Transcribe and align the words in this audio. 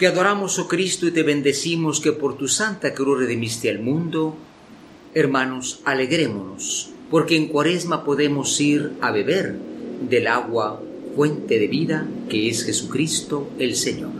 Te 0.00 0.06
adoramos, 0.06 0.58
oh 0.58 0.66
Cristo, 0.66 1.06
y 1.06 1.10
te 1.10 1.22
bendecimos 1.22 2.00
que 2.00 2.12
por 2.12 2.38
tu 2.38 2.48
santa 2.48 2.94
cruz 2.94 3.18
redimiste 3.18 3.68
al 3.68 3.80
mundo. 3.80 4.34
Hermanos, 5.12 5.82
alegrémonos, 5.84 6.88
porque 7.10 7.36
en 7.36 7.48
cuaresma 7.48 8.02
podemos 8.02 8.58
ir 8.62 8.92
a 9.02 9.10
beber 9.10 9.56
del 10.08 10.26
agua 10.28 10.80
fuente 11.14 11.58
de 11.58 11.68
vida 11.68 12.08
que 12.30 12.48
es 12.48 12.64
Jesucristo 12.64 13.50
el 13.58 13.76
Señor. 13.76 14.12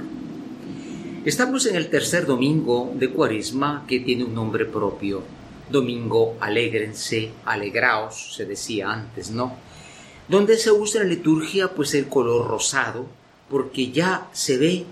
Estamos 1.25 1.65
en 1.65 1.77
el 1.77 1.89
tercer 1.89 2.27
domingo 2.27 2.93
de 2.95 3.09
cuaresma 3.09 3.87
que 3.89 4.01
tiene 4.01 4.25
un 4.25 4.35
nombre 4.35 4.67
propio. 4.67 5.23
Domingo 5.71 6.37
alégrense, 6.41 7.31
alegraos, 7.47 8.35
se 8.37 8.45
decía 8.45 8.93
antes, 8.93 9.31
¿no? 9.31 9.57
Donde 10.29 10.59
se 10.59 10.73
usa 10.73 11.01
en 11.01 11.09
la 11.09 11.15
liturgia 11.15 11.69
pues 11.69 11.95
el 11.95 12.07
color 12.07 12.49
rosado, 12.49 13.07
porque 13.49 13.91
ya 13.91 14.29
se 14.35 14.59
ve 14.59 14.85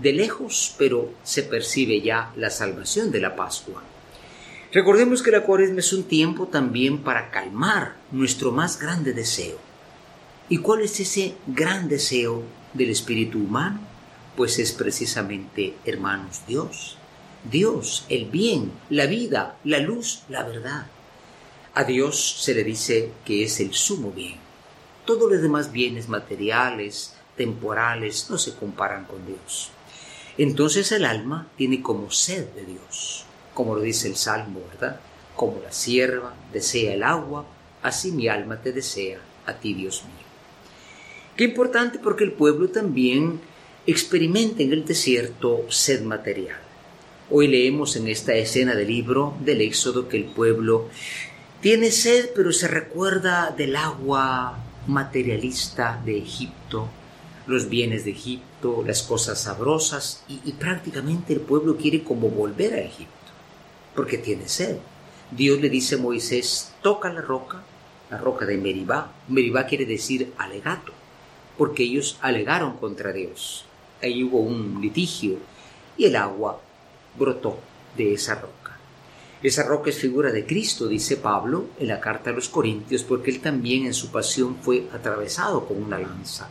de 0.00 0.12
lejos, 0.12 0.74
pero 0.78 1.12
se 1.22 1.42
percibe 1.42 2.00
ya 2.00 2.32
la 2.36 2.50
salvación 2.50 3.10
de 3.10 3.20
la 3.20 3.36
Pascua. 3.36 3.82
Recordemos 4.72 5.22
que 5.22 5.32
la 5.32 5.42
cuaresma 5.42 5.80
es 5.80 5.92
un 5.92 6.04
tiempo 6.04 6.46
también 6.46 6.98
para 6.98 7.30
calmar 7.30 7.96
nuestro 8.12 8.52
más 8.52 8.78
grande 8.78 9.12
deseo. 9.12 9.58
¿Y 10.48 10.58
cuál 10.58 10.82
es 10.82 10.98
ese 11.00 11.34
gran 11.46 11.88
deseo 11.88 12.42
del 12.72 12.90
espíritu 12.90 13.38
humano? 13.38 13.80
Pues 14.36 14.58
es 14.58 14.72
precisamente, 14.72 15.74
hermanos, 15.84 16.42
Dios. 16.46 16.96
Dios, 17.50 18.04
el 18.08 18.26
bien, 18.26 18.72
la 18.90 19.06
vida, 19.06 19.56
la 19.64 19.78
luz, 19.78 20.22
la 20.28 20.44
verdad. 20.44 20.86
A 21.74 21.84
Dios 21.84 22.36
se 22.40 22.54
le 22.54 22.64
dice 22.64 23.12
que 23.24 23.44
es 23.44 23.60
el 23.60 23.74
sumo 23.74 24.12
bien. 24.12 24.36
Todos 25.04 25.30
los 25.30 25.40
demás 25.40 25.72
bienes 25.72 26.08
materiales, 26.08 27.14
temporales, 27.36 28.28
no 28.28 28.38
se 28.38 28.54
comparan 28.54 29.04
con 29.04 29.24
Dios. 29.26 29.70
Entonces 30.38 30.92
el 30.92 31.04
alma 31.04 31.48
tiene 31.56 31.82
como 31.82 32.10
sed 32.10 32.46
de 32.54 32.64
Dios, 32.64 33.24
como 33.54 33.74
lo 33.74 33.80
dice 33.80 34.08
el 34.08 34.16
Salmo, 34.16 34.60
¿verdad? 34.70 35.00
Como 35.36 35.60
la 35.62 35.72
sierva 35.72 36.34
desea 36.52 36.94
el 36.94 37.02
agua, 37.02 37.46
así 37.82 38.12
mi 38.12 38.28
alma 38.28 38.60
te 38.60 38.72
desea 38.72 39.20
a 39.46 39.54
ti, 39.54 39.74
Dios 39.74 40.04
mío. 40.04 40.26
Qué 41.36 41.44
importante 41.44 41.98
porque 41.98 42.24
el 42.24 42.32
pueblo 42.32 42.68
también 42.68 43.40
experimenta 43.86 44.62
en 44.62 44.72
el 44.72 44.84
desierto 44.84 45.64
sed 45.68 46.02
material. 46.02 46.58
Hoy 47.30 47.48
leemos 47.48 47.96
en 47.96 48.08
esta 48.08 48.34
escena 48.34 48.74
del 48.74 48.88
libro 48.88 49.36
del 49.40 49.60
Éxodo 49.60 50.08
que 50.08 50.16
el 50.16 50.24
pueblo 50.24 50.88
tiene 51.60 51.90
sed, 51.90 52.30
pero 52.34 52.52
se 52.52 52.68
recuerda 52.68 53.54
del 53.56 53.76
agua 53.76 54.58
materialista 54.86 56.00
de 56.04 56.18
Egipto, 56.18 56.88
los 57.46 57.68
bienes 57.68 58.04
de 58.04 58.12
Egipto, 58.12 58.82
las 58.86 59.02
cosas 59.02 59.40
sabrosas, 59.40 60.24
y, 60.28 60.52
prácticamente 60.52 61.32
el 61.32 61.40
pueblo 61.40 61.76
quiere 61.76 62.02
como 62.02 62.28
volver 62.28 62.74
a 62.74 62.80
Egipto, 62.80 63.14
porque 63.94 64.18
tiene 64.18 64.48
sed. 64.48 64.76
Dios 65.30 65.60
le 65.60 65.68
dice 65.68 65.94
a 65.94 65.98
Moisés, 65.98 66.72
toca 66.82 67.12
la 67.12 67.20
roca, 67.20 67.62
la 68.10 68.18
roca 68.18 68.44
de 68.46 68.56
Meribá. 68.56 69.12
Meribá 69.28 69.66
quiere 69.66 69.86
decir 69.86 70.32
alegato, 70.38 70.92
porque 71.56 71.84
ellos 71.84 72.18
alegaron 72.20 72.76
contra 72.76 73.12
Dios. 73.12 73.64
Ahí 74.02 74.24
hubo 74.24 74.40
un 74.40 74.80
litigio 74.80 75.38
y 75.96 76.06
el 76.06 76.16
agua 76.16 76.60
brotó 77.18 77.58
de 77.96 78.14
esa 78.14 78.34
roca. 78.34 78.76
Esa 79.42 79.62
roca 79.62 79.90
es 79.90 79.96
figura 79.96 80.32
de 80.32 80.44
Cristo, 80.44 80.86
dice 80.86 81.16
Pablo 81.16 81.66
en 81.78 81.88
la 81.88 82.00
carta 82.00 82.30
a 82.30 82.32
los 82.32 82.48
Corintios, 82.48 83.02
porque 83.04 83.30
él 83.30 83.40
también 83.40 83.86
en 83.86 83.94
su 83.94 84.10
pasión 84.10 84.56
fue 84.60 84.86
atravesado 84.92 85.66
con 85.66 85.82
una 85.82 85.98
lanza 85.98 86.50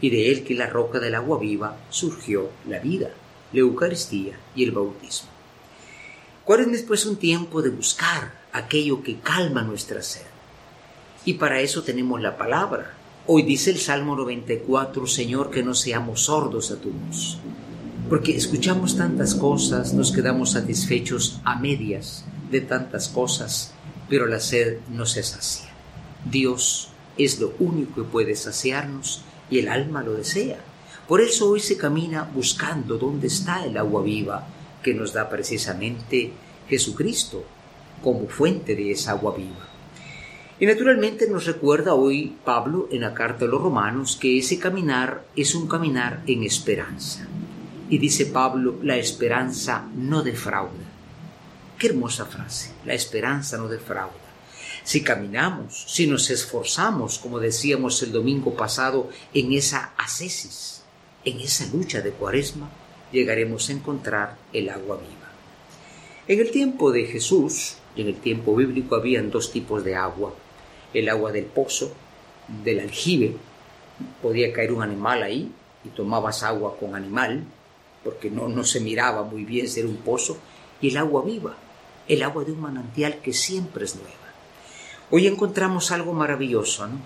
y 0.00 0.10
de 0.10 0.30
él 0.30 0.44
que 0.44 0.54
la 0.54 0.66
roca 0.66 1.00
del 1.00 1.14
agua 1.14 1.38
viva 1.38 1.76
surgió 1.90 2.50
la 2.68 2.78
vida, 2.78 3.10
la 3.52 3.60
Eucaristía 3.60 4.38
y 4.54 4.64
el 4.64 4.72
bautismo. 4.72 5.28
¿Cuál 6.44 6.60
es 6.60 6.72
después 6.72 7.04
un 7.04 7.16
tiempo 7.16 7.60
de 7.60 7.70
buscar 7.70 8.32
aquello 8.52 9.02
que 9.02 9.18
calma 9.18 9.62
nuestra 9.62 10.02
sed? 10.02 10.22
Y 11.24 11.34
para 11.34 11.60
eso 11.60 11.82
tenemos 11.82 12.20
la 12.22 12.38
palabra. 12.38 12.94
Hoy 13.26 13.42
dice 13.42 13.70
el 13.70 13.78
Salmo 13.78 14.16
94, 14.16 15.06
Señor, 15.06 15.50
que 15.50 15.62
no 15.62 15.74
seamos 15.74 16.22
sordos 16.22 16.70
a 16.70 16.76
tu. 16.76 16.90
Porque 18.08 18.34
escuchamos 18.34 18.96
tantas 18.96 19.34
cosas, 19.34 19.92
nos 19.92 20.12
quedamos 20.12 20.52
satisfechos 20.52 21.40
a 21.44 21.56
medias 21.56 22.24
de 22.50 22.62
tantas 22.62 23.08
cosas, 23.08 23.74
pero 24.08 24.26
la 24.26 24.40
sed 24.40 24.78
no 24.90 25.04
se 25.04 25.22
sacia. 25.22 25.68
Dios 26.24 26.88
es 27.18 27.38
lo 27.38 27.52
único 27.58 27.96
que 27.96 28.08
puede 28.08 28.34
saciarnos 28.34 29.22
y 29.50 29.58
el 29.58 29.68
alma 29.68 30.02
lo 30.02 30.14
desea. 30.14 30.58
Por 31.06 31.20
eso 31.20 31.50
hoy 31.50 31.60
se 31.60 31.76
camina 31.76 32.22
buscando 32.22 32.98
dónde 32.98 33.28
está 33.28 33.64
el 33.64 33.76
agua 33.76 34.02
viva 34.02 34.46
que 34.82 34.94
nos 34.94 35.12
da 35.12 35.28
precisamente 35.28 36.32
Jesucristo 36.68 37.44
como 38.02 38.28
fuente 38.28 38.76
de 38.76 38.92
esa 38.92 39.12
agua 39.12 39.34
viva. 39.36 39.66
Y 40.60 40.66
naturalmente 40.66 41.28
nos 41.28 41.46
recuerda 41.46 41.94
hoy 41.94 42.36
Pablo 42.44 42.88
en 42.90 43.02
la 43.02 43.14
carta 43.14 43.44
de 43.44 43.50
los 43.50 43.62
romanos 43.62 44.18
que 44.20 44.38
ese 44.38 44.58
caminar 44.58 45.24
es 45.36 45.54
un 45.54 45.68
caminar 45.68 46.22
en 46.26 46.42
esperanza. 46.42 47.26
Y 47.88 47.98
dice 47.98 48.26
Pablo, 48.26 48.76
la 48.82 48.96
esperanza 48.96 49.88
no 49.96 50.22
defrauda. 50.22 50.72
Qué 51.78 51.86
hermosa 51.86 52.26
frase, 52.26 52.72
la 52.84 52.94
esperanza 52.94 53.56
no 53.56 53.68
defrauda 53.68 54.27
si 54.88 55.02
caminamos, 55.02 55.84
si 55.86 56.06
nos 56.06 56.30
esforzamos, 56.30 57.18
como 57.18 57.38
decíamos 57.38 58.02
el 58.02 58.10
domingo 58.10 58.54
pasado, 58.54 59.10
en 59.34 59.52
esa 59.52 59.92
ascesis, 59.98 60.82
en 61.26 61.40
esa 61.40 61.66
lucha 61.66 62.00
de 62.00 62.12
cuaresma, 62.12 62.70
llegaremos 63.12 63.68
a 63.68 63.72
encontrar 63.72 64.38
el 64.50 64.70
agua 64.70 64.96
viva. 64.96 65.28
En 66.26 66.40
el 66.40 66.50
tiempo 66.50 66.90
de 66.90 67.04
Jesús, 67.04 67.74
en 67.96 68.06
el 68.06 68.14
tiempo 68.14 68.56
bíblico, 68.56 68.96
habían 68.96 69.30
dos 69.30 69.52
tipos 69.52 69.84
de 69.84 69.94
agua. 69.94 70.32
El 70.94 71.10
agua 71.10 71.32
del 71.32 71.44
pozo, 71.44 71.92
del 72.64 72.80
aljibe, 72.80 73.36
podía 74.22 74.54
caer 74.54 74.72
un 74.72 74.82
animal 74.82 75.22
ahí 75.22 75.52
y 75.84 75.90
tomabas 75.90 76.42
agua 76.42 76.78
con 76.80 76.94
animal, 76.94 77.44
porque 78.02 78.30
no, 78.30 78.48
no 78.48 78.64
se 78.64 78.80
miraba 78.80 79.22
muy 79.22 79.44
bien 79.44 79.68
ser 79.68 79.84
un 79.84 79.98
pozo, 79.98 80.38
y 80.80 80.88
el 80.88 80.96
agua 80.96 81.22
viva, 81.26 81.58
el 82.08 82.22
agua 82.22 82.42
de 82.42 82.52
un 82.52 82.62
manantial 82.62 83.20
que 83.20 83.34
siempre 83.34 83.84
es 83.84 83.94
nueva. 83.94 84.27
Hoy 85.10 85.26
encontramos 85.26 85.90
algo 85.90 86.12
maravilloso, 86.12 86.86
¿no? 86.86 86.98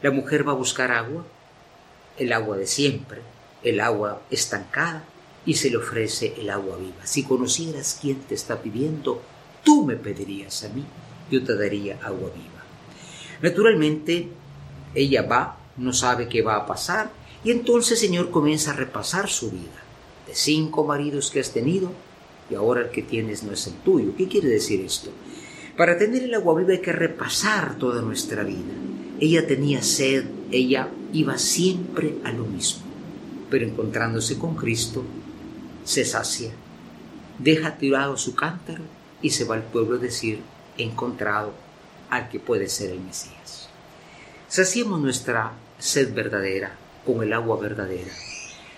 La 0.00 0.12
mujer 0.12 0.46
va 0.46 0.52
a 0.52 0.56
buscar 0.56 0.92
agua, 0.92 1.24
el 2.16 2.32
agua 2.32 2.56
de 2.56 2.68
siempre, 2.68 3.20
el 3.64 3.80
agua 3.80 4.22
estancada, 4.30 5.04
y 5.44 5.54
se 5.54 5.68
le 5.70 5.78
ofrece 5.78 6.34
el 6.38 6.50
agua 6.50 6.76
viva. 6.76 7.04
Si 7.04 7.24
conocieras 7.24 7.98
quién 8.00 8.20
te 8.20 8.36
está 8.36 8.62
pidiendo, 8.62 9.20
tú 9.64 9.84
me 9.84 9.96
pedirías 9.96 10.62
a 10.62 10.68
mí, 10.68 10.84
yo 11.32 11.42
te 11.42 11.56
daría 11.56 11.98
agua 12.04 12.30
viva. 12.32 12.62
Naturalmente, 13.40 14.28
ella 14.94 15.22
va, 15.22 15.58
no 15.76 15.92
sabe 15.92 16.28
qué 16.28 16.42
va 16.42 16.54
a 16.54 16.66
pasar, 16.66 17.10
y 17.42 17.50
entonces 17.50 18.00
el 18.02 18.08
Señor 18.08 18.30
comienza 18.30 18.70
a 18.70 18.74
repasar 18.74 19.28
su 19.28 19.50
vida. 19.50 19.82
De 20.28 20.34
cinco 20.36 20.84
maridos 20.84 21.32
que 21.32 21.40
has 21.40 21.50
tenido, 21.50 21.90
y 22.48 22.54
ahora 22.54 22.82
el 22.82 22.90
que 22.90 23.02
tienes 23.02 23.42
no 23.42 23.52
es 23.52 23.66
el 23.66 23.74
tuyo. 23.74 24.14
¿Qué 24.16 24.28
quiere 24.28 24.48
decir 24.48 24.80
esto? 24.80 25.10
Para 25.76 25.96
tener 25.96 26.22
el 26.24 26.34
agua 26.34 26.58
viva 26.58 26.72
hay 26.72 26.80
que 26.80 26.92
repasar 26.92 27.76
toda 27.78 28.02
nuestra 28.02 28.44
vida. 28.44 28.74
Ella 29.20 29.46
tenía 29.46 29.82
sed, 29.82 30.26
ella 30.50 30.88
iba 31.14 31.38
siempre 31.38 32.16
a 32.24 32.32
lo 32.32 32.44
mismo, 32.44 32.82
pero 33.50 33.64
encontrándose 33.66 34.38
con 34.38 34.54
Cristo, 34.54 35.02
se 35.84 36.04
sacia, 36.04 36.50
deja 37.38 37.78
tirado 37.78 38.18
su 38.18 38.34
cántaro 38.34 38.82
y 39.22 39.30
se 39.30 39.44
va 39.44 39.54
al 39.54 39.62
pueblo 39.62 39.96
a 39.96 40.00
decir, 40.00 40.40
he 40.76 40.82
encontrado 40.82 41.52
al 42.10 42.28
que 42.28 42.38
puede 42.38 42.68
ser 42.68 42.90
el 42.90 43.00
Mesías. 43.00 43.68
Saciemos 44.48 45.00
nuestra 45.00 45.52
sed 45.78 46.12
verdadera 46.12 46.76
con 47.06 47.22
el 47.22 47.32
agua 47.32 47.58
verdadera. 47.58 48.12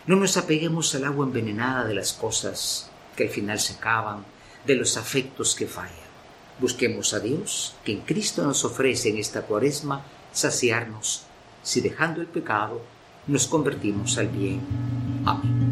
No 0.06 0.14
nos 0.14 0.36
apeguemos 0.36 0.94
al 0.94 1.04
agua 1.04 1.26
envenenada 1.26 1.84
de 1.84 1.94
las 1.94 2.12
cosas 2.12 2.88
que 3.16 3.24
al 3.24 3.30
final 3.30 3.58
se 3.58 3.74
acaban, 3.74 4.24
de 4.64 4.76
los 4.76 4.96
afectos 4.96 5.54
que 5.54 5.66
fallan. 5.66 6.13
Busquemos 6.58 7.14
a 7.14 7.20
Dios, 7.20 7.74
que 7.84 7.92
en 7.92 8.00
Cristo 8.00 8.42
nos 8.42 8.64
ofrece 8.64 9.08
en 9.10 9.18
esta 9.18 9.42
cuaresma 9.42 10.04
saciarnos, 10.32 11.22
si 11.62 11.80
dejando 11.80 12.20
el 12.20 12.26
pecado 12.26 12.80
nos 13.26 13.46
convertimos 13.46 14.18
al 14.18 14.28
bien. 14.28 14.60
Amén. 15.24 15.63